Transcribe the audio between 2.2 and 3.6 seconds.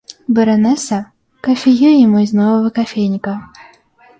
из нового кофейника.